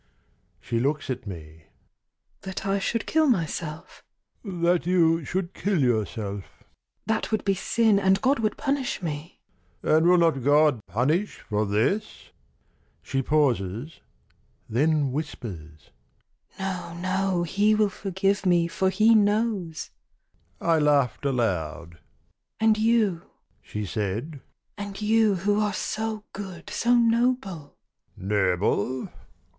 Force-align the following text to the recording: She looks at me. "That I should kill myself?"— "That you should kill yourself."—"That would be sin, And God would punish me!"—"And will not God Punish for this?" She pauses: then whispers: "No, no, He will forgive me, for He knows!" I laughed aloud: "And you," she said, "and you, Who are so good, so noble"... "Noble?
She 0.59 0.79
looks 0.79 1.11
at 1.11 1.27
me. 1.27 1.65
"That 2.41 2.65
I 2.65 2.79
should 2.79 3.05
kill 3.05 3.27
myself?"— 3.29 4.03
"That 4.43 4.87
you 4.87 5.23
should 5.23 5.53
kill 5.53 5.79
yourself."—"That 5.79 7.31
would 7.31 7.45
be 7.45 7.53
sin, 7.53 7.99
And 7.99 8.19
God 8.19 8.39
would 8.39 8.57
punish 8.57 9.03
me!"—"And 9.03 10.07
will 10.07 10.17
not 10.17 10.43
God 10.43 10.79
Punish 10.87 11.41
for 11.41 11.67
this?" 11.67 12.31
She 13.03 13.21
pauses: 13.21 13.99
then 14.67 15.11
whispers: 15.11 15.91
"No, 16.57 16.97
no, 16.99 17.43
He 17.43 17.75
will 17.75 17.87
forgive 17.89 18.43
me, 18.43 18.67
for 18.67 18.89
He 18.89 19.13
knows!" 19.13 19.91
I 20.59 20.79
laughed 20.79 21.25
aloud: 21.27 21.99
"And 22.59 22.75
you," 22.75 23.21
she 23.61 23.85
said, 23.85 24.39
"and 24.79 24.99
you, 24.99 25.35
Who 25.35 25.59
are 25.59 25.73
so 25.75 26.23
good, 26.33 26.71
so 26.71 26.95
noble"... 26.95 27.77
"Noble? 28.17 29.09